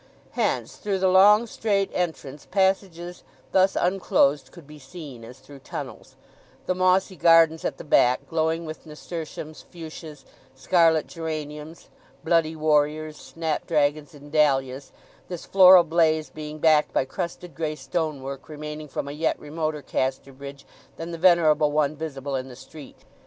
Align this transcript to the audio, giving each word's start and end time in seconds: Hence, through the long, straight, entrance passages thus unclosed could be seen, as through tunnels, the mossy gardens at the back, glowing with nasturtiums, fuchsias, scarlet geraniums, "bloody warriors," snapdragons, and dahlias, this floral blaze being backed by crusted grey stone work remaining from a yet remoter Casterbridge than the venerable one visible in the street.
Hence, 0.31 0.77
through 0.77 0.97
the 0.97 1.07
long, 1.09 1.45
straight, 1.45 1.91
entrance 1.93 2.47
passages 2.49 3.23
thus 3.51 3.75
unclosed 3.75 4.51
could 4.51 4.65
be 4.65 4.79
seen, 4.79 5.23
as 5.23 5.37
through 5.37 5.59
tunnels, 5.59 6.15
the 6.65 6.73
mossy 6.73 7.15
gardens 7.15 7.63
at 7.63 7.77
the 7.77 7.83
back, 7.83 8.27
glowing 8.27 8.65
with 8.65 8.87
nasturtiums, 8.87 9.63
fuchsias, 9.69 10.25
scarlet 10.55 11.05
geraniums, 11.05 11.87
"bloody 12.23 12.55
warriors," 12.55 13.15
snapdragons, 13.15 14.15
and 14.15 14.31
dahlias, 14.31 14.91
this 15.27 15.45
floral 15.45 15.83
blaze 15.83 16.31
being 16.31 16.57
backed 16.57 16.93
by 16.93 17.05
crusted 17.05 17.53
grey 17.53 17.75
stone 17.75 18.23
work 18.23 18.49
remaining 18.49 18.87
from 18.87 19.07
a 19.07 19.11
yet 19.11 19.39
remoter 19.39 19.83
Casterbridge 19.83 20.65
than 20.97 21.11
the 21.11 21.17
venerable 21.19 21.71
one 21.71 21.95
visible 21.95 22.35
in 22.35 22.49
the 22.49 22.55
street. 22.55 22.97